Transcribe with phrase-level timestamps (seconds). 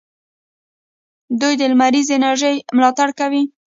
[1.39, 3.43] دوی د لمریزې انرژۍ ملاتړ کوي.